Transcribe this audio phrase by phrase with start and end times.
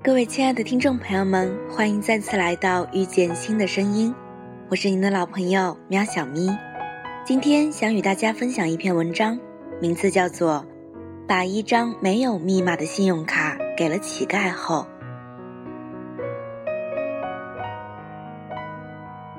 [0.00, 4.14] 各位亲爱的听众朋友们，欢迎再次来到遇见新的声音，
[4.70, 6.56] 我是您的老朋友喵小咪。
[7.24, 9.36] 今天想与大家分享一篇文章，
[9.80, 10.64] 名字叫做
[11.26, 14.86] 《把一张没有密码的信用卡给了乞丐后》。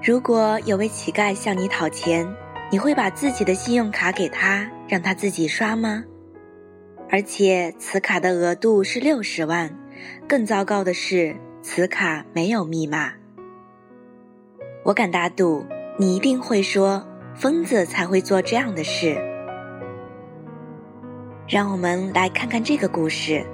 [0.04, 2.28] 如果有位乞丐向你讨钱，
[2.70, 6.04] 你会把自己的信用卡给他，让他自己刷吗？
[7.10, 9.74] 而且此卡的额度是六十万。
[10.28, 13.14] 更糟糕的是，此卡没有密码。
[14.84, 15.66] 我敢打赌，
[15.98, 19.18] 你一定会说，疯子才会做这样的事。
[21.48, 23.46] 让我们来看看这个故事。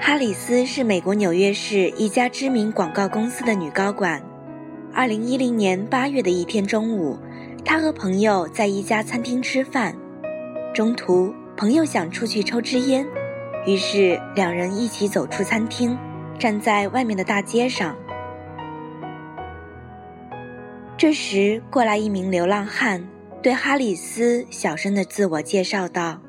[0.00, 4.22] 哈里斯是美国纽约市一家知名广告公司的女高管。
[4.92, 7.18] 二零一零年八月的一天中午，
[7.64, 9.96] 她和朋友在一家餐厅吃饭，
[10.74, 13.06] 中途朋友想出去抽支烟。
[13.66, 15.96] 于是两人一起走出餐厅，
[16.38, 17.96] 站在外面的大街上。
[20.96, 23.06] 这时，过来一名流浪汉，
[23.42, 26.20] 对哈里斯小声的自我介绍道：“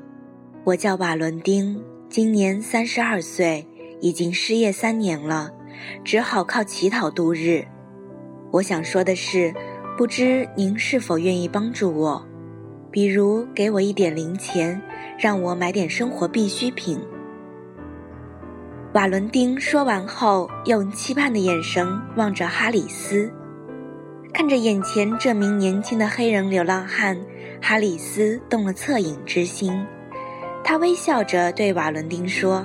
[0.64, 3.66] 我叫瓦伦丁，今年三十二岁，
[4.00, 5.50] 已经失业三年了，
[6.04, 7.64] 只好靠乞讨度日。
[8.50, 9.54] 我想说的是，
[9.96, 12.26] 不知您是否愿意帮助我，
[12.90, 14.80] 比如给我一点零钱，
[15.18, 16.98] 让我买点生活必需品。”
[18.96, 23.30] 瓦伦丁说完后，用期盼的眼神望着哈里斯，
[24.32, 27.14] 看着眼前这名年轻的黑人流浪汉，
[27.60, 29.86] 哈里斯动了恻隐之心。
[30.64, 32.64] 他微笑着对瓦伦丁说：“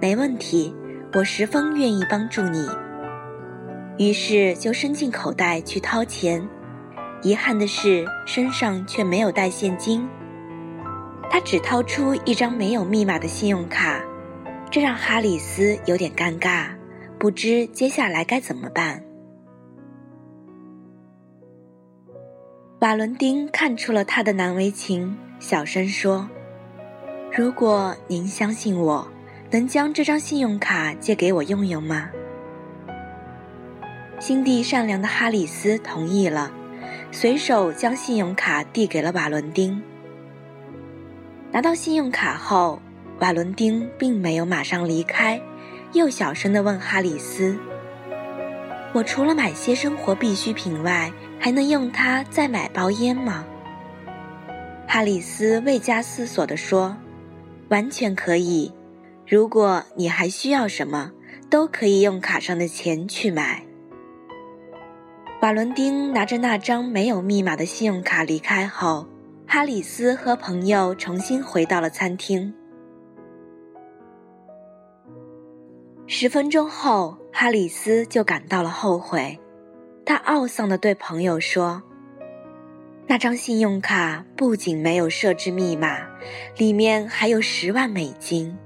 [0.00, 0.74] 没问题，
[1.12, 2.66] 我十分愿意帮助你。”
[4.02, 6.42] 于是就伸进口袋去掏钱。
[7.20, 10.08] 遗憾的是，身上却没有带现金。
[11.28, 14.00] 他只掏出一张没有密码的信用卡。
[14.70, 16.68] 这让哈里斯有点尴尬，
[17.18, 19.02] 不知接下来该怎么办。
[22.78, 26.30] 瓦伦丁看出了他的难为情，小声说
[27.36, 29.08] ：“如果您相信我，
[29.50, 32.08] 能将这张信用卡借给我用用吗？”
[34.20, 36.52] 心地善良的哈里斯同意了，
[37.10, 39.82] 随手将信用卡递给了瓦伦丁。
[41.50, 42.80] 拿到信用卡后。
[43.20, 45.40] 瓦伦丁并没有马上离开，
[45.92, 47.54] 又小声地问哈里斯
[48.94, 53.44] ：“我除了买些生活必需品外，还能用它再买包烟吗？”
[54.88, 56.96] 哈里斯未加思索地说
[57.68, 58.72] ：“完全可以。
[59.28, 61.12] 如果你还需要什么，
[61.50, 63.62] 都可以用卡上的钱去买。”
[65.42, 69.06] 瓦伦丁拿着那张没有密码的信用卡离开后，
[69.46, 72.54] 哈里斯和朋友重新回到了餐厅。
[76.12, 79.38] 十分钟后，哈里斯就感到了后悔。
[80.04, 81.80] 他懊丧地对朋友说
[83.06, 85.98] ：“那张信用卡不仅没有设置密码，
[86.56, 88.58] 里面还有十万美金。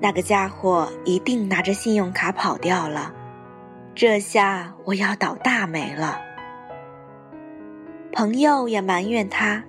[0.00, 3.12] 那个家伙一定拿着信用卡跑掉了。
[3.96, 6.20] 这下我要倒大霉了。”
[8.14, 9.64] 朋友也埋怨他：“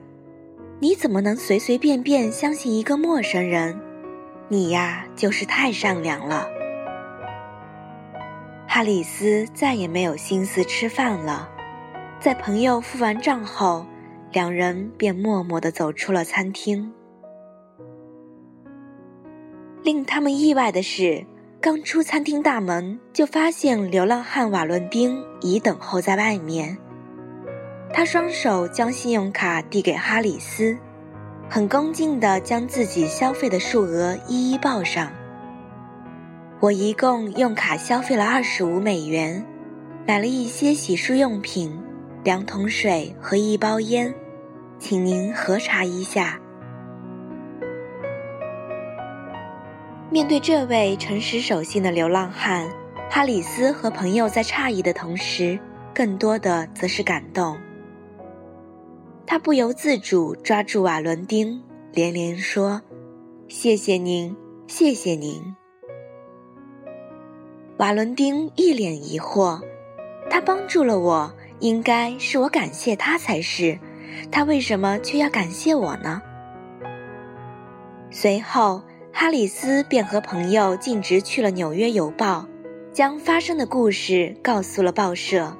[0.80, 3.82] 你怎么能随随便便相信一个陌生人？
[4.50, 6.48] 你呀，就是太善良了。”
[8.76, 11.50] 哈里斯再也没有心思吃饭了，
[12.20, 13.86] 在朋友付完账后，
[14.34, 16.92] 两人便默默地走出了餐厅。
[19.82, 21.26] 令他们意外的是，
[21.62, 26.78] 刚出餐厅大门，就发现流浪汉瓦伦丁已等候在外面。
[27.94, 30.78] 他双手将信用卡递给哈里斯，
[31.50, 35.10] 很恭敬地将自己消费的数额一一报上。
[36.62, 39.46] 我一共用卡消费了二十五美元，
[40.08, 41.78] 买了一些洗漱用品、
[42.24, 44.12] 两桶水和一包烟，
[44.80, 46.40] 请您核查一下。
[50.10, 52.68] 面对这位诚实守信的流浪汉，
[53.10, 55.60] 哈里斯和朋友在诧异的同时，
[55.94, 57.58] 更多的则是感动。
[59.28, 61.62] 他不由自主抓住瓦伦丁，
[61.92, 62.82] 连连说
[63.50, 64.34] ：“谢谢您，
[64.68, 65.56] 谢谢您。”
[67.78, 69.60] 瓦伦丁一脸疑惑，
[70.30, 73.78] 他帮助了我，应该是我感谢他才是，
[74.32, 76.22] 他为什么却要感谢我呢？
[78.10, 78.82] 随后，
[79.12, 82.48] 哈里斯便和朋友径直去了《纽约邮报》，
[82.94, 85.58] 将发生的故事告诉了报社。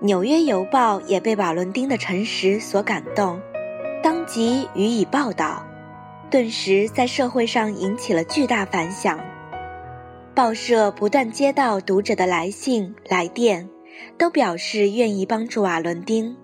[0.04, 3.40] 《纽约邮报》也被瓦伦丁的诚实所感动，
[4.02, 5.64] 当即予以报道。
[6.30, 9.18] 顿时在社会上引起了巨大反响。
[10.38, 13.68] 报社不断接到读者的来信、来电，
[14.16, 16.36] 都表示愿意帮助瓦伦丁。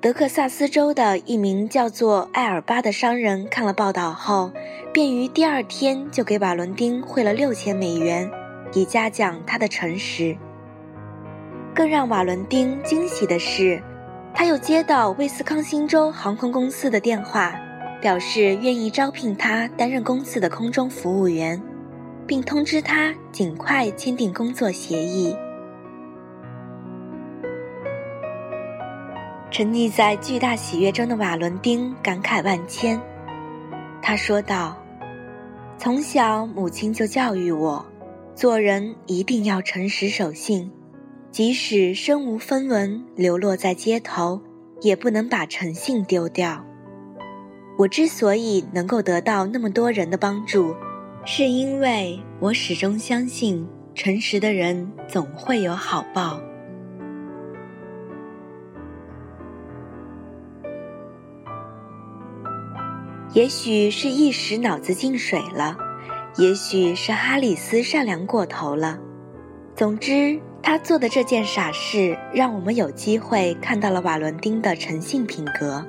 [0.00, 4.50] 德克萨斯州的一名叫做艾尔巴的商人看了报道后，
[4.94, 8.30] 便于第二天就给瓦伦丁汇了六千美元，
[8.72, 10.34] 以嘉奖他的诚实。
[11.74, 13.78] 更让瓦伦丁惊喜的是，
[14.32, 17.54] 他又接到威斯康星州航空公司的电话，
[18.00, 21.62] 表示愿意招聘他担任公司的空中服务员，
[22.26, 25.34] 并通知他尽快签订工作协议。
[29.50, 33.00] 沉溺在巨大喜悦中的瓦伦丁感慨万千。
[34.02, 34.76] 他说道
[35.78, 37.84] ：“从小，母亲就教育我，
[38.34, 40.70] 做人一定要诚实守信，
[41.30, 44.42] 即使身无分文，流落在街头，
[44.82, 46.62] 也不能把诚信丢掉。
[47.78, 50.74] 我之所以能够得到那么多人的帮助，
[51.28, 56.40] 是因为我始终相信，诚实的人总会有好报。”
[63.34, 65.76] 也许是一时脑子进水了，
[66.36, 69.00] 也许是哈里斯善良过头了。
[69.74, 75.84] 总之，他做的这件傻事，让我们有机会看到了瓦伦丁的诚信品格。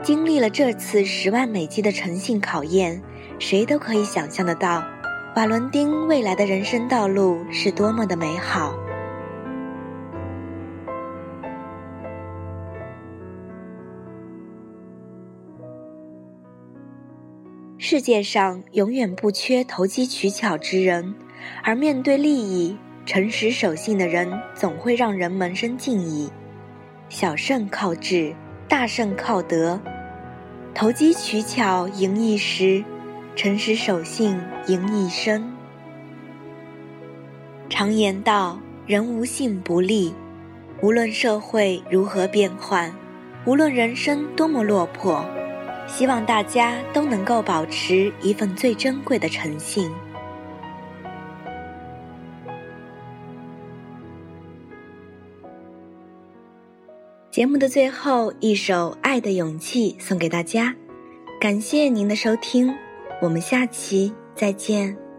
[0.00, 3.02] 经历了这次十万美金的诚信考验，
[3.40, 4.84] 谁都可以想象得到，
[5.34, 8.74] 瓦伦丁未来的人生道路是多么的美好。
[17.78, 21.14] 世界上永远不缺投机取巧之人，
[21.64, 22.76] 而面对利益，
[23.06, 26.30] 诚实守信的人总会让人萌生敬意。
[27.08, 28.36] 小胜靠智，
[28.68, 29.80] 大胜靠德。
[30.74, 32.84] 投机取巧赢一时，
[33.42, 35.50] 诚实守信赢一生。
[37.70, 40.12] 常言道：“人无信不立。”
[40.82, 42.94] 无论社会如何变幻，
[43.46, 45.24] 无论人生多么落魄。
[45.86, 49.90] 希望大家都能够保持一份最珍贵的诚信。
[57.30, 60.74] 节目的最后一首《爱的勇气》送给大家，
[61.40, 62.74] 感谢您的收听，
[63.20, 65.09] 我们下期再见。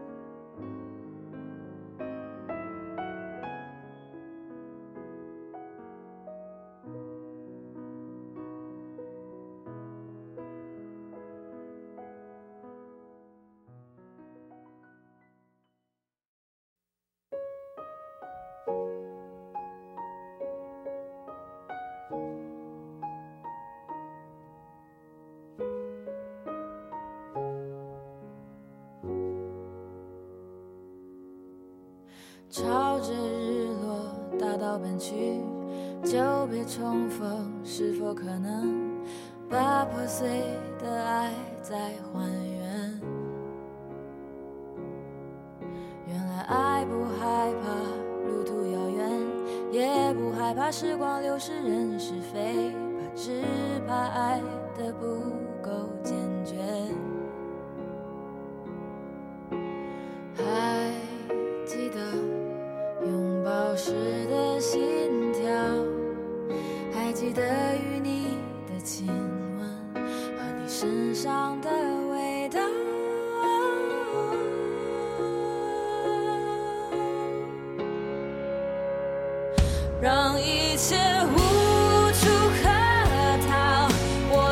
[34.82, 35.42] 奔去，
[36.04, 36.18] 久
[36.50, 38.92] 别重逢，是否可能
[39.50, 40.28] 把破碎
[40.80, 41.32] 的爱
[41.62, 41.76] 再
[42.12, 43.00] 还原？
[46.08, 47.68] 原来爱不害怕
[48.28, 49.10] 路途遥远，
[49.72, 53.44] 也不害怕时光流逝人是非，怕只
[53.88, 54.42] 怕爱
[54.78, 55.06] 的不
[55.62, 55.72] 够
[56.04, 56.56] 坚决。
[60.36, 60.92] 还
[61.66, 62.00] 记得
[63.06, 63.92] 拥抱时
[64.30, 64.36] 的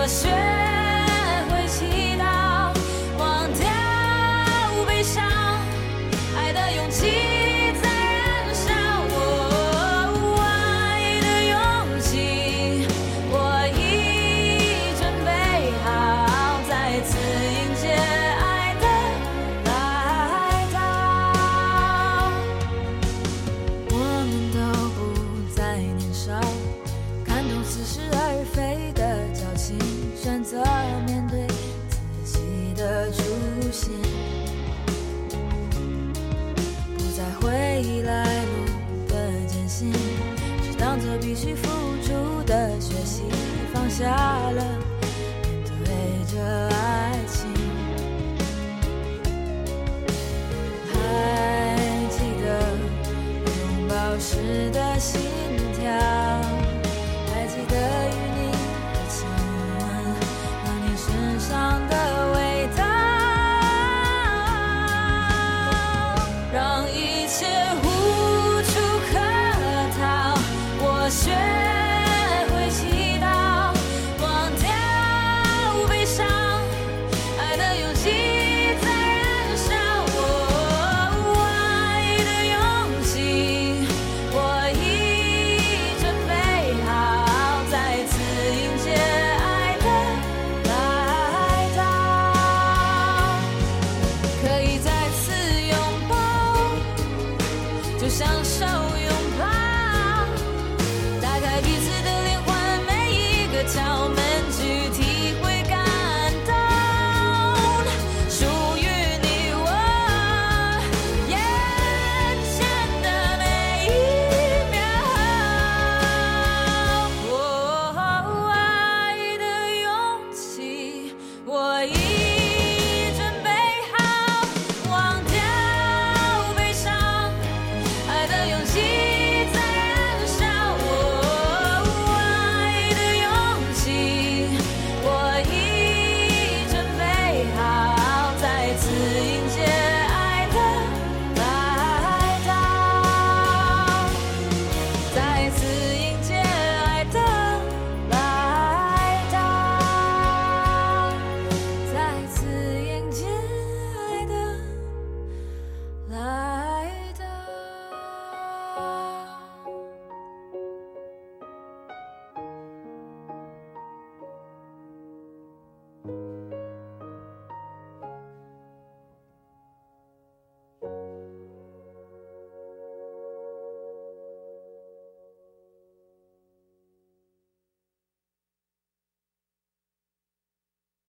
[0.09, 0.38] 下